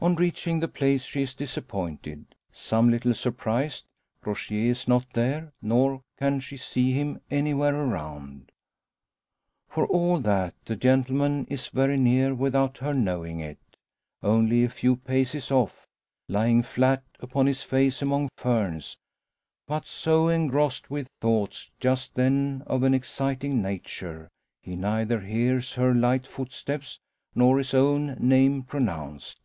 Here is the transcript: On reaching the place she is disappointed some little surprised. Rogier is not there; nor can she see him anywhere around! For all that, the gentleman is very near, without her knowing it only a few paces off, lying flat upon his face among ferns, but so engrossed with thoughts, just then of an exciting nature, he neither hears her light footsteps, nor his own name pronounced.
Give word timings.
On 0.00 0.14
reaching 0.14 0.60
the 0.60 0.68
place 0.68 1.02
she 1.06 1.22
is 1.22 1.34
disappointed 1.34 2.26
some 2.52 2.88
little 2.88 3.14
surprised. 3.14 3.84
Rogier 4.24 4.70
is 4.70 4.86
not 4.86 5.04
there; 5.12 5.52
nor 5.60 6.04
can 6.20 6.38
she 6.38 6.56
see 6.56 6.92
him 6.92 7.20
anywhere 7.32 7.74
around! 7.74 8.52
For 9.68 9.88
all 9.88 10.20
that, 10.20 10.54
the 10.64 10.76
gentleman 10.76 11.46
is 11.46 11.66
very 11.66 11.96
near, 11.96 12.32
without 12.32 12.78
her 12.78 12.94
knowing 12.94 13.40
it 13.40 13.58
only 14.22 14.62
a 14.62 14.68
few 14.68 14.94
paces 14.94 15.50
off, 15.50 15.84
lying 16.28 16.62
flat 16.62 17.02
upon 17.18 17.46
his 17.46 17.62
face 17.64 18.00
among 18.00 18.28
ferns, 18.36 18.96
but 19.66 19.84
so 19.84 20.28
engrossed 20.28 20.88
with 20.90 21.08
thoughts, 21.20 21.72
just 21.80 22.14
then 22.14 22.62
of 22.68 22.84
an 22.84 22.94
exciting 22.94 23.60
nature, 23.60 24.28
he 24.62 24.76
neither 24.76 25.18
hears 25.22 25.72
her 25.72 25.92
light 25.92 26.24
footsteps, 26.24 27.00
nor 27.34 27.58
his 27.58 27.74
own 27.74 28.14
name 28.20 28.62
pronounced. 28.62 29.40